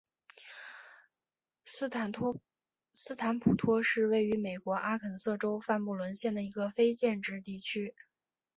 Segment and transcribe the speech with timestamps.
[1.63, 7.93] 斯坦普托是位于美国阿肯色州范布伦县的一个非建制地区。